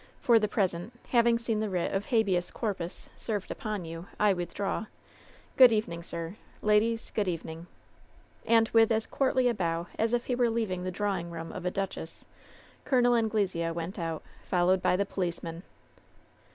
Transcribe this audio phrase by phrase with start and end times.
[0.19, 4.87] For the present, having seen the writ of habeas corfms served upon you, I withdraw.
[5.57, 6.37] Good evening, sir.
[6.63, 7.67] Ladies, good evening.'*
[8.43, 11.67] And with as courtly a bow as if he were leaving the drawing room of
[11.67, 12.25] a duchess,
[12.83, 13.13] Col.
[13.15, 15.61] Anglesea went out, fol lowed by the policemen.